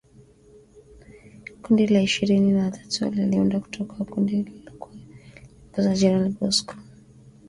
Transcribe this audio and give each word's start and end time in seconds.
Kundi 1.61 1.83
la 1.91 1.99
M 2.01 2.03
ishirini 2.09 2.51
na 2.51 2.71
tatu 2.71 3.09
liliundwa 3.09 3.59
kutoka 3.59 3.93
kwa 3.93 4.05
kundi 4.05 4.31
lililokuwa 4.43 4.91
likiongozwa 4.95 5.83
na 5.89 5.95
Jenerali 5.95 6.35
Bosco 6.41 6.73
Ntaganda 6.73 6.89